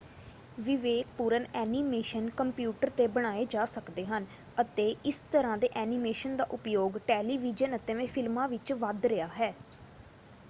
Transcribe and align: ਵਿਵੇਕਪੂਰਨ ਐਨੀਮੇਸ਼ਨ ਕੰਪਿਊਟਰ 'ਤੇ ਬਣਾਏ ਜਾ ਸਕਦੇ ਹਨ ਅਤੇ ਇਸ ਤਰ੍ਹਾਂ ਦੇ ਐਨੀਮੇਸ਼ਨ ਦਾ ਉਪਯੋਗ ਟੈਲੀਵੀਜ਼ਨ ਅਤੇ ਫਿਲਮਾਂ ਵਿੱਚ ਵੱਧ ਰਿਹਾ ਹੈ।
ਵਿਵੇਕਪੂਰਨ 0.57 1.45
ਐਨੀਮੇਸ਼ਨ 1.55 2.29
ਕੰਪਿਊਟਰ 2.31 2.89
'ਤੇ 2.91 3.05
ਬਣਾਏ 3.09 3.45
ਜਾ 3.47 3.65
ਸਕਦੇ 3.67 4.05
ਹਨ 4.05 4.25
ਅਤੇ 4.61 4.89
ਇਸ 5.05 5.19
ਤਰ੍ਹਾਂ 5.31 5.57
ਦੇ 5.57 5.69
ਐਨੀਮੇਸ਼ਨ 5.75 6.35
ਦਾ 6.37 6.47
ਉਪਯੋਗ 6.51 6.97
ਟੈਲੀਵੀਜ਼ਨ 7.07 7.75
ਅਤੇ 7.75 8.07
ਫਿਲਮਾਂ 8.07 8.47
ਵਿੱਚ 8.49 8.73
ਵੱਧ 8.75 9.05
ਰਿਹਾ 9.05 9.27
ਹੈ। 9.39 9.53